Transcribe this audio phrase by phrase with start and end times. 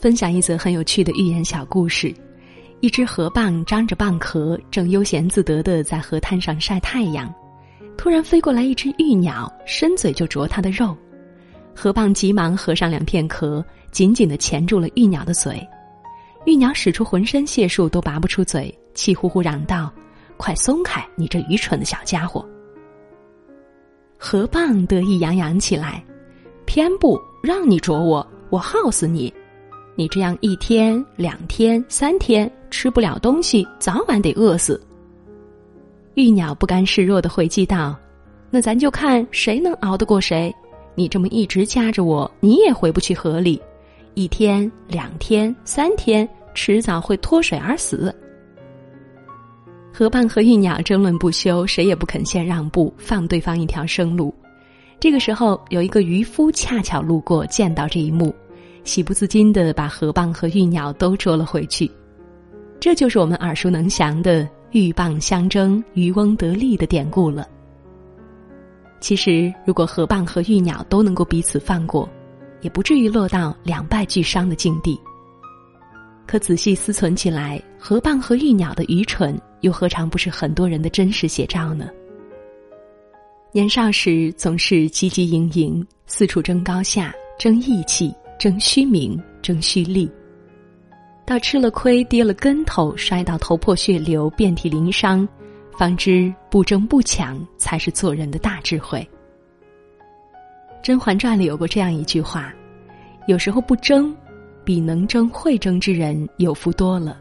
[0.00, 2.10] 分享一则很有趣的寓言小故事：
[2.80, 7.30] 一只河蚌张着蚌壳，正悠闲自得的在河滩上晒太阳。
[7.98, 10.96] 突然飞过来一只玉鸟，伸嘴就啄它的肉。
[11.74, 15.62] 河蚌急忙合上两片壳，紧紧的钳住了玉鸟的嘴。
[16.46, 19.92] 玉鸟使出浑身解数都拔不出嘴，气呼呼嚷道
[20.38, 22.42] ：“快松开，你这愚蠢的小家伙！”
[24.16, 26.02] 河蚌得意洋洋起来
[26.64, 29.30] ：“偏不让你啄我，我耗死你！
[29.96, 34.80] 你这样一天、两天、三天吃不了东西，早晚得饿死。”
[36.14, 37.96] 玉鸟不甘示弱的回击道
[38.50, 40.54] ：“那咱就看谁能熬得过谁。
[40.94, 43.60] 你这么一直夹着我，你也回不去河里。
[44.14, 48.14] 一天、两天、三天，迟早会脱水而死。”
[49.92, 54.34] 河蚌和玉鸟争论不休，谁也不肯先让步，放对方一条生路。
[54.98, 58.34] 这个时候，有一个渔夫恰巧路过，见到这一幕，
[58.84, 61.90] 喜不自禁的把河蚌和玉鸟都捉了回去。
[62.78, 64.48] 这就是我们耳熟能详的。
[64.72, 67.44] 鹬蚌相争，渔翁得利的典故了。
[69.00, 72.08] 其实，如果河蚌和玉鸟都能够彼此放过，
[72.60, 74.96] 也不至于落到两败俱伤的境地。
[76.24, 81.88] 可仔细思忖起来，河蚌和玉鸟的愚蠢，又何尝不是很多人的真实写照呢？
[83.50, 90.10] 年少时总是汲汲营营，四处争高下、争义气、争虚名、争虚利。
[91.26, 95.28] 到吃了亏、跌了跟头、摔到头破血流、遍体鳞伤，
[95.76, 99.06] 方知不争不抢才是做人的大智慧。
[100.82, 102.50] 《甄嬛传》里有过这样一句话
[103.28, 104.16] ：“有时候不争，
[104.64, 107.20] 比能争会争之人有福多了。”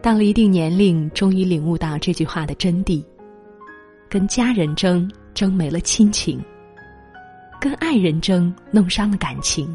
[0.00, 3.04] 到了一定年龄，终于领悟到这句话的真谛：
[4.08, 6.38] 跟家人争，争没了亲情；
[7.60, 9.70] 跟爱人争，弄伤了感情。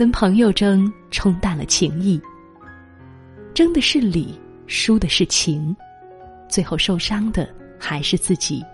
[0.00, 2.18] 跟朋友争，冲淡了情谊。
[3.52, 4.34] 争的是理，
[4.66, 5.76] 输的是情，
[6.48, 7.46] 最后受伤的
[7.78, 8.64] 还是自己。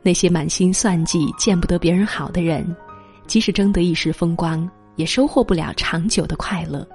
[0.00, 2.74] 那些满心算计、见不得别人好的人，
[3.26, 6.88] 即使争得一时风光，也收获不了长久的快乐。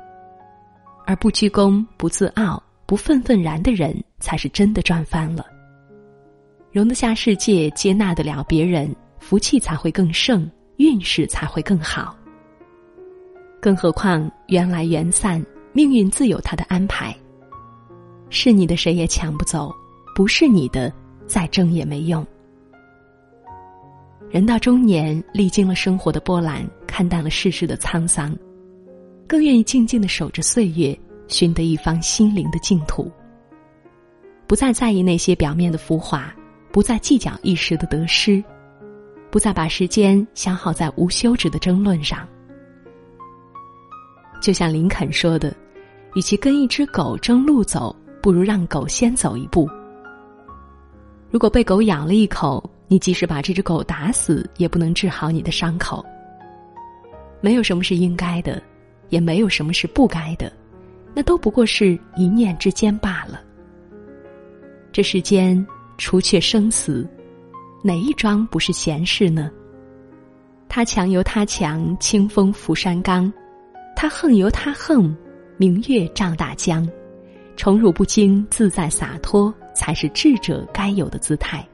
[1.06, 5.46] 而不居功、不自傲、不愤愤然的人，才是真的赚翻了。
[6.72, 12.18] 容得下世界，接纳得了别人，福气才会更盛，运势才会更好。
[13.62, 17.16] 更何况缘来缘散，命运自有他的安排。
[18.32, 19.72] 是你的谁也抢不走，
[20.16, 20.92] 不是你的
[21.28, 22.26] 再争也没用。
[24.32, 28.36] 人到中年，历经了生活的波澜，看淡了世事的沧桑，
[29.28, 30.98] 更愿意静静的守着岁月，
[31.28, 33.12] 寻得一方心灵的净土。
[34.48, 36.34] 不再在意那些表面的浮华，
[36.72, 38.44] 不再计较一时的得失，
[39.30, 42.28] 不再把时间消耗在无休止的争论上。
[44.42, 45.56] 就像林肯说的
[46.16, 49.70] ：“与其跟一只狗争路走，不如让狗先走一步。
[51.30, 56.04] 如果被狗咬了一口，你即使把这只狗打死，也不能治好你的伤口。
[57.40, 58.62] 没有什么是应该的，
[59.10, 60.52] 也没有什么是不该的，
[61.14, 63.40] 那都不过是一念之间罢了。
[64.92, 65.66] 这世间
[65.98, 67.08] 除却生死，
[67.84, 69.50] 哪一桩不是闲事呢？
[70.68, 73.32] 他强由他强，清风拂山岗。”
[73.96, 75.16] 他横由他横，
[75.58, 76.88] 明月照大江，
[77.56, 81.66] 宠辱不惊，自在洒脱，才是智者该有的姿态。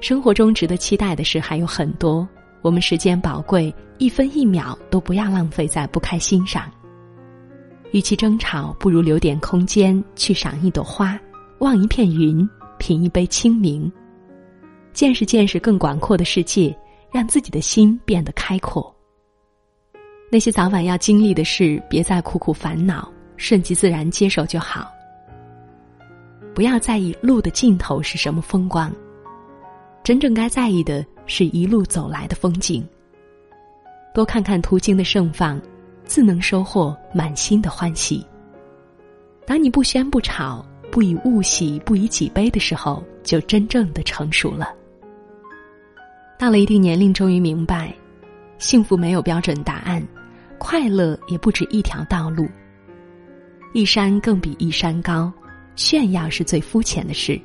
[0.00, 2.26] 生活中值得期待的事还有很多，
[2.60, 6.64] 我们时间宝贵，一分一秒都不要浪费在不开心上。
[7.92, 11.20] 与其争吵，不如留点空间去赏一朵花，
[11.58, 12.48] 望一片云，
[12.78, 13.92] 品一杯清明，
[14.92, 16.76] 见识见识更广阔的世界，
[17.12, 18.91] 让自己的心变得开阔。
[20.32, 23.06] 那些早晚要经历的事，别再苦苦烦恼，
[23.36, 24.90] 顺其自然接受就好。
[26.54, 28.90] 不要在意路的尽头是什么风光，
[30.02, 32.82] 真正该在意的是一路走来的风景。
[34.14, 35.60] 多看看途经的盛放，
[36.06, 38.26] 自能收获满心的欢喜。
[39.46, 44.74] 当你不喧不吵，不以物喜，不以己悲的时候，就真正的成熟了。
[46.38, 47.94] 到了一定年龄，终于明白，
[48.56, 50.02] 幸福没有标准答案。
[50.62, 52.48] 快乐也不止一条道路，
[53.72, 55.30] 一山更比一山高，
[55.74, 57.38] 炫耀是最肤浅的事。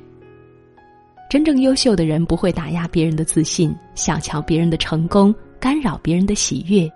[1.28, 6.88] 真正优秀的人不会打压别人的自信，小瞧别人的成功，干扰别人的喜悦，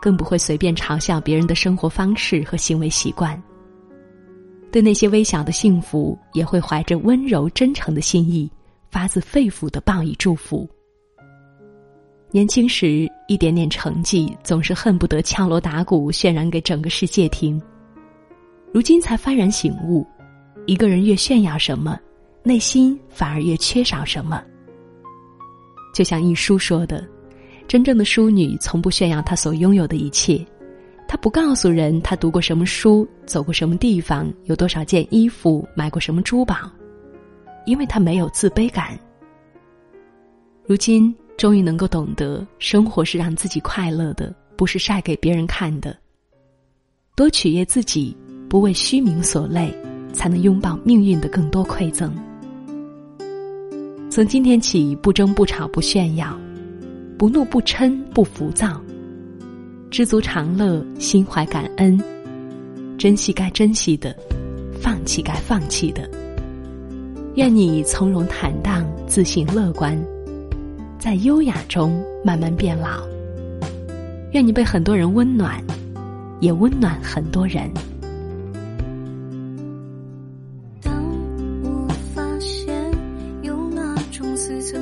[0.00, 3.40] 更不会随便嘲笑别人的生活方式和行为习惯。
[4.72, 8.50] 对那些微小的幸福，也会怀着温柔真诚的心意，
[8.90, 10.66] 发自肺腑的报以祝福。
[12.30, 17.60] 年轻时一点点成绩总是恨不得敲锣打鼓渲染给整个世界听，
[18.70, 20.06] 如今才幡然醒悟，
[20.66, 21.98] 一个人越炫耀什么，
[22.42, 24.42] 内心反而越缺少什么。
[25.94, 27.02] 就像一书说的，
[27.66, 30.46] 真正的淑女从不炫耀她所拥有的一切，
[31.08, 36.70] 她不告诉人她读过什么书，走过什么地方，有多少件衣服，买过什么珠宝，
[37.64, 38.98] 因为她没有自卑感。
[40.66, 41.16] 如今。
[41.38, 45.96] 终于能够懂得，生活是让自己快乐的，不是晒给别人看的。
[47.14, 48.14] 多取悦自己，
[48.48, 49.72] 不为虚名所累，
[50.12, 52.12] 才能拥抱命运的更多馈赠。
[54.10, 56.36] 从今天起，不争不吵不炫耀，
[57.16, 58.82] 不怒不嗔不浮躁，
[59.92, 61.96] 知足常乐，心怀感恩，
[62.98, 64.12] 珍惜该珍惜的，
[64.82, 66.10] 放弃该放弃的。
[67.36, 69.96] 愿你从容坦荡，自信乐观。
[70.98, 73.00] 在优雅中慢慢变老。
[74.32, 75.62] 愿你被很多人温暖
[76.40, 77.70] 也温暖很多人。
[80.82, 80.92] 当
[81.62, 82.74] 我发现
[83.42, 84.77] 有那种自碎